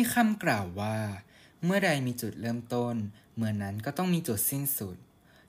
[0.00, 0.98] มีคำกล่าวว่า
[1.64, 2.94] เมื่อใดมีจุดเริ่มต้น
[3.36, 4.96] เมื่อนั้นก็ต้องมีจุดสิ้นสุด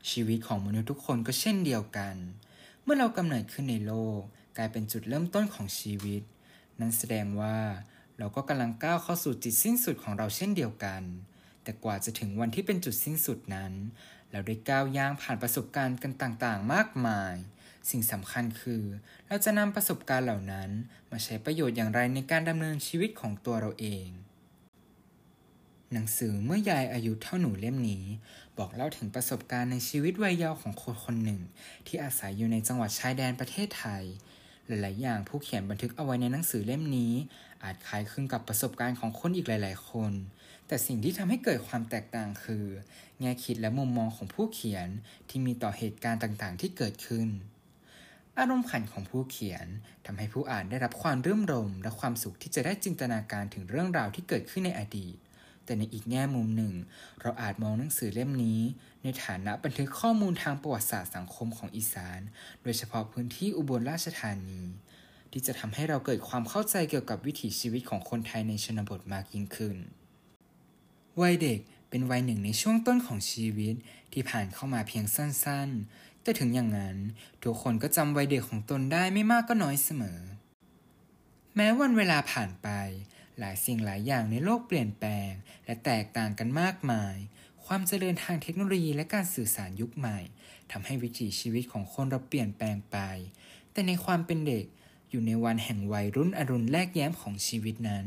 [0.09, 2.15] ชีวิตของมนุษย์ทุกคนก็เช่นเดียวกัน
[2.83, 4.21] เมื่อเรากำเนิดขึ้นในโลก
[4.57, 6.23] กลายเป็นจุดเริ่มต้นของชีวิต
[6.79, 7.57] นั้นแสดงว่า
[8.17, 11.01] เราก็กำลังก้าวเข้าสู่จุดสิ้นสุดของเราเช่นเดียวกัน
[11.63, 13.73] แต่กว่าจะถึงวันที่เป็นจุดสิ้นสุดนั้น
[14.31, 17.35] เราได้ก้าวย่างผ่านประสบการณ์กันต่างๆ มากมาย
[17.89, 18.83] สิ่งสำคัญคือ
[19.27, 20.69] เราจะนำประสบการณ์เหล่านั้น
[21.11, 24.07] มาใช้ประโยชน์อย่างไรในการดำเนินชีวิตของตัวเราเอง
[25.93, 28.05] หนังสือเมื่อยายอายุเท่าหนูเล่มนี้
[28.57, 31.41] บอกเล่าถึงประสบการณ์ในชีวิตวัยเยาว์ของคนคนหนึ่ง
[31.87, 34.03] ที่อาศัยอยู่ในจังหวัดชายแดนประเทศไทย
[34.67, 37.13] หลาย ๆ อย่างผู้เขียนบันทึกเอาไว้ในหนังสือเล่มนี้
[37.63, 40.11] อาจคล้ายคลึงกับประสบการณ์ของคนอีกหลาย ๆ คน
[40.67, 42.65] แต่สิ่งที่ทำให้เกิดความแตกต่างคือ
[43.19, 44.87] แง่คิดและมุมมองของผู้เขียน
[45.29, 47.27] ที่มีต่อเหตุการณ์ต่าง ๆ ที่เกิดขึ้น
[48.39, 49.67] อารมณ์ขันของผู้เขียน
[50.05, 55.15] ทำให้ผู้อ่านได้รับความรื่นรม และความสุขที่จะได้จินตนาการถึงเรื่องราวที่เกิดขึ้นในอดีต
[55.71, 56.73] แต่ในอีกแง่มุมหนึ่ง
[57.21, 58.59] เราอาจมองหนังสือเล่มนี้
[59.03, 62.19] ในฐานะบันทึกข้อมูลทางประวัติศาสตร์สังคมของอีสาน
[62.63, 64.61] โดยเฉพาะพื้นที่อุบลราชธานี
[65.31, 69.75] ที่จะทำให้เราเกิดความเข้าใจเกี่ยวกับวิถีชีวิตของคนไทยในชนบทมากยิ่งขึ้น
[71.21, 73.75] วัยเด็กเป็นวัยหนึ่งในช่วงต้นของชีวิต
[74.13, 76.97] ที่ผ่านเข้ามาเพียงสั้นๆ แต่ถึงอย่างนั้น
[77.43, 80.19] ทุกคนก็จำวัยเด็กของตนได้ไม่มากก็น้อยเสมอ
[81.55, 82.69] แม้วันเวลาผ่านไป
[83.41, 85.31] หลายสิ่งหลายอย่างในโลกเปลี่ยนแปลง
[85.65, 87.15] และแตกต่างกันมากมาย
[87.65, 90.19] ความเจริญทางเทคโนโลยีและการสื่อสารยุคใหม่
[90.71, 92.97] ทำให้วิถีชีวิตของคนเราเปลี่ยนแปลงไป
[93.71, 94.65] แต่ในความเป็นเด็ก
[95.09, 98.05] อยู่ในวันแห่งวัยรุ่นอรุณแรกแย้มของชีวิตนั้น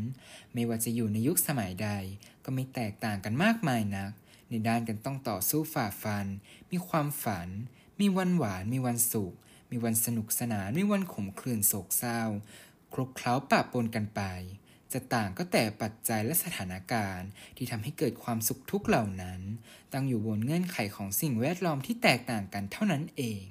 [0.52, 1.90] ไม่ว่าจะอยู่ในยุคสมัยใด
[2.44, 4.12] ก็ไม่แตกต่างกันมากมายนัก
[4.48, 6.26] ในด้านกันต้องต่อสู้ฝ่าฟัน
[6.70, 7.48] มีความฝัน
[8.00, 9.32] มีวันหวาน มีวันสุข
[9.70, 12.22] มีวันสนุกสนาน มีวันขมขื่นโศกเศร้า
[12.92, 14.22] คลุกเคล้าปะปนกันไป
[14.94, 19.40] จะต่างก็แต่ปัจจัยและสถานการณ์ ที่ทำให้เกิดความสุขทุกข์เหล่านั้น
[19.92, 23.44] ตั้งอยู่บนเงื่อนไขของสิ่งแวดล้อมที่แตกต่างกันเท่านั้นเอง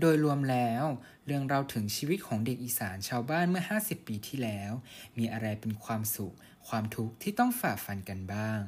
[0.00, 0.84] โดยรวมแล้ว
[1.26, 4.72] เรื่องเราถึงชีวิตของเด็กอีสานชาวบ้านเมื่อ 50 ปีที่แล้ว
[5.18, 6.34] มีอะไรเป็นความสุข
[6.68, 8.60] ความทุกข์ที่ต้องฝ่าฟันกันบ้าง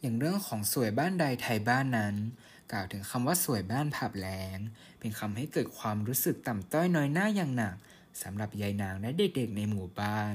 [0.00, 2.16] อย่างเรื่องของสวยบ้านใดไทยบ้านนั้น
[2.72, 4.58] กล่าวถึงคำว่าสวยบ้านผับแล้ง
[4.98, 7.76] เป็นคำให้เกิดความรู้สึกต่ำต้อยน้อยหน้าอย่างหนัก
[8.22, 10.34] สำหรับยายนางและเด็กๆในหมู่บ้าน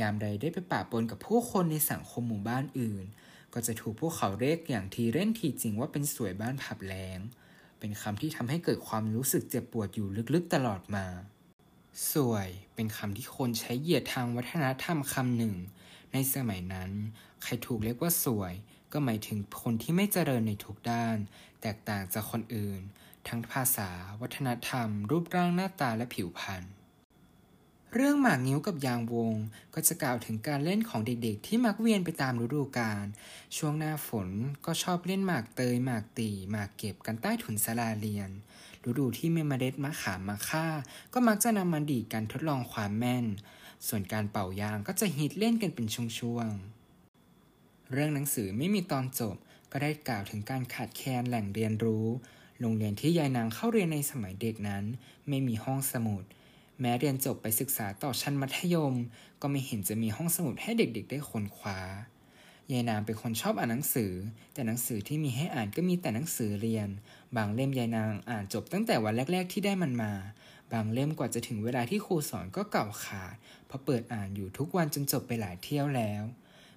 [0.00, 3.04] ยามใดได้ไปปะปนกับผู้คนในสังคมหมู่บ้านอื่น
[3.54, 7.18] ก็จะถูกพวกเขาเรียกอย่างทีเล่นทีจริงว่าเป็นสวยบ้านผับแล้ง
[7.78, 11.06] เป็นคำที่ทำให้เกิดความรู้สึกเจ็บปวดอยู่ลึกๆตลอดมา
[12.12, 15.54] สวยเป็นคำที่คนใช้เหยียดทางวัฒนธรรมคำหนึ่ง
[16.12, 16.90] ในสมัยนั้น
[17.42, 18.54] ใครถูกเรียกว่าสวย
[18.92, 21.16] ก็หมายถึงคนที่ไม่เจริญในทุกด้าน
[21.62, 22.80] แตกต่างจากคนอื่น
[23.28, 23.90] ทั้งภาษา
[24.20, 26.64] วัฒนธรรม รูปร่างหน้าตาและผิวพรรณ
[27.98, 29.34] เรื่องหมากนิ้วกับยางวง
[29.74, 33.04] ก็จะกล่าวถึงการเล่นของเด็กๆ ที่มักเวียนไปตามฤดูกาล
[33.56, 34.28] ช่วงหน้าฝน
[34.66, 38.30] ก็ชอบเล่นหมากเตยหมากตีหมากเก็บกันใต้ถุนศาลาเรียน
[38.88, 40.66] ฤดูที่มีเมล็ดมะขามมาฆ่า
[41.12, 43.26] ก็มักจะนำมาดีดกันทดลองความแม่น
[43.88, 49.36] ส่วนการเป่ายางก็จะฮิตเล่นกันเป็นช่วงๆ เรื่องหนังสือไม่มีตอนจบ
[49.72, 52.06] ก็ได้กล่าวถึงการขาดแคลนแหล่งเรียนรู้
[52.60, 54.84] โรงเรียนที่ยายนางเข้าเรียนในสมัยเด็กนั้น
[55.28, 56.24] ไม่มีห้องสมุด
[56.80, 58.94] แม้เรียนจบไปศึกษาต่อชั้นมัธยม
[59.42, 61.78] ก็ไม่เห็นจะมีห้องสมุดให้เด็กๆ ได้ค้นคว้า
[62.72, 64.12] ยายนางเป็นคนชอบอ่านหนังสือ
[64.54, 66.88] แต่หนังสือที่มีให้อ่านก็มีแต่หนังสือเรียน
[67.36, 70.12] บางเล่มยายนางอ่านจบตั้งแต่วันแรก ๆ ที่ได้มันมา
[70.72, 73.34] บางเล่มกว่าจะถึงเวลาที่ครูสอนก็เก่าขาด
[73.66, 76.22] เพราะเปิดอ่านอยู่ทุกวันจนจบไปหลายเที่ยวแล้ว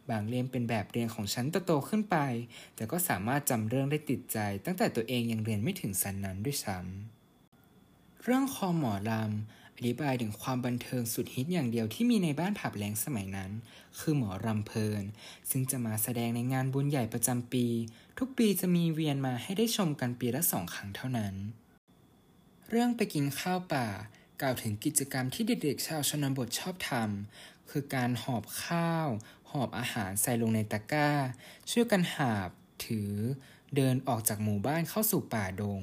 [0.10, 2.18] บางเล่มเป็นแบบเรียนของชั้นโตๆขึ้นไป
[2.76, 13.52] แต่ก็สามารถจำเรื่องได้ติดใจ ตั้งแต่ตัวเองยังเรียนไม่ถึงสันนั้นด้วยซ้ำเรื่องคอหมอลำ อธิบายถึงความบันเทิงสุดฮิตอย่างเดียวที่มีในบ้านผับแรงสมัยนั้น
[14.00, 15.04] คือหมอรำเพลิน
[15.50, 17.66] ซึ่งจะมาแสดงในงานบุญใหญ่ประจำปี
[18.18, 21.36] ทุกปีจะมีเวียนมาให้ได้ชมกันปีละสองครั้งเท่านั้น
[22.70, 23.88] เรื่องไปกินข้าวป่า
[24.42, 29.08] กล่าวถึงกิจกรรมที่เด็กๆชาวชนบทชอบทำคือการหอบข้าว
[29.52, 31.12] หอบอาหารใส่ลงในตะกร้า
[31.72, 32.50] ช่วยกันหาบ
[32.86, 33.12] ถือ
[33.76, 35.82] เดินออกจากหมู่บ้านเข้าสู่ป่าดง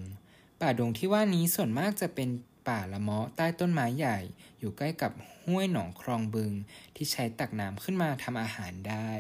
[0.61, 2.29] ป่าดงที่ว่านี้ส่วนมากจะเป็น
[2.69, 4.19] ป่าละเมาะใต้ต้นไม้ใหญ่
[4.59, 6.53] อยู่ใกล้กับห้วยหนองคลองบึง
[6.97, 9.11] ที่ใช้ตักน้ำขึ้นมาทำอาหารได้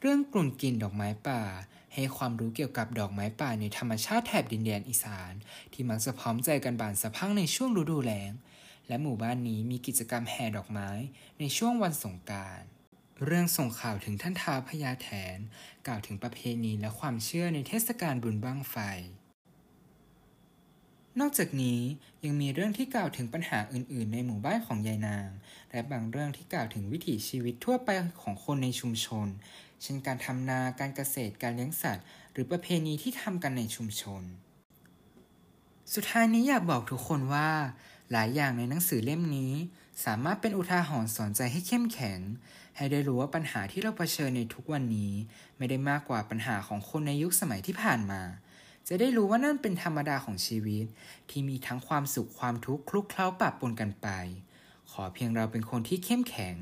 [0.00, 1.42] เรื่องกลุ่นกลิ่นดอกไม้ป่า
[1.94, 5.32] ให้ความรู้เกี่ยวกับดอกไม้ป่าในธรรมชาติแถบดินแดนอีสาน
[5.72, 8.32] ที่มักจะพร้อมใจกันบานสะพั่งในช่วงฤดูแล้ง
[8.88, 10.90] และหมู่บ้านนี้มีกิจกรรมแห่ดอกไม้
[11.38, 12.68] ในช่วงวันสงกรานต์
[13.24, 15.38] เรื่องส่งข่าวถึงท่านท้าวพญาแถน
[15.86, 18.76] กล่าวถึงประเพณีและความเชื่อในเทศกาลบุญบั้งไฟ
[21.18, 21.80] นอกจากนี้
[22.24, 25.28] ยังมีเรื่องที่กล่าวถึงปัญหาอื่น ๆ ในหมู่บ้านของยายนาง
[25.70, 27.88] และบางเรื่องที่กล่าวถึงวิถีชีวิตทั่วไป
[28.22, 29.26] ของคนในชุมชน
[29.82, 34.22] เช่นการทำนา การเกษตร การเลี้ยงสัตว์ หรือประเพณีที่ทำกันในชุมชน
[35.94, 37.48] สุดท้ายนี้อยากบอกทุกคนว่า
[38.12, 39.52] หลายอย่างในหนังสือเล่มนี้
[40.04, 42.20] สามารถเป็นอุทาหรณ์สอนใจให้เข้มแข็ง
[42.76, 45.12] ให้ได้รู้ว่าปัญหาที่เราเผชิญในทุกวันนี้
[45.56, 48.22] ไม่ได้มากกว่าปัญหาของคนในยุคสมัยที่ผ่านมา
[48.92, 50.86] จะได้รู้ว่านั่นเป็นธรรมดาของชีวิต
[51.30, 54.08] ที่มีทั้งความสุขความทุกข์คลุกเคล้าปะปนกันไป
[54.92, 56.56] ขอเพียงเราเป็นคนที่เข้มแข็ง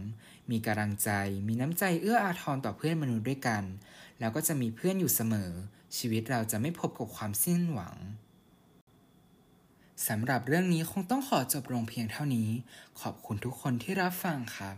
[0.50, 1.10] มีกำลังใจ
[1.48, 3.62] มีน้ำใจเอื้ออาทรต่อเพื่อนมนุษย์ด้วยกัน
[4.18, 5.50] แล้วก็จะมีเพื่อนอยู่เสมอ
[5.96, 7.96] ชีวิตเราจะไม่พบกับความสิ้นหวัง
[10.08, 12.48] สำหรับเรื่องนี้คงต้องขอจบลงเพียงเท่านี้
[13.00, 14.76] ขอบคุณทุกคนที่รับฟังครับ